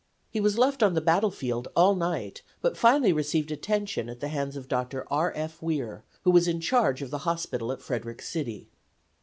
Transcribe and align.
He 0.31 0.39
was 0.39 0.57
left 0.57 0.81
on 0.81 0.95
the 0.95 0.99
battlefield 0.99 1.67
all 1.75 1.93
night, 1.93 2.41
but 2.59 2.75
finally 2.75 3.13
received 3.13 3.51
attention 3.51 4.09
at 4.09 4.19
the 4.19 4.29
hands 4.29 4.55
of 4.55 4.67
Dr. 4.67 5.05
R. 5.11 5.31
F. 5.35 5.61
Weir, 5.61 6.03
who 6.23 6.31
was 6.31 6.47
in 6.47 6.59
charge 6.59 7.03
of 7.03 7.11
the 7.11 7.19
hospital 7.19 7.71
at 7.71 7.83
Frederick 7.83 8.23
City. 8.23 8.67